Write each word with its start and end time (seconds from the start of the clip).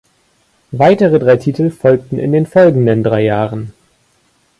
Weitere 0.71 1.19
drei 1.19 1.37
Titel 1.37 1.69
folgten 1.69 2.17
in 2.17 2.31
den 2.31 2.47
folgenden 2.47 3.03
drei 3.03 3.21
Jahren. 3.21 3.71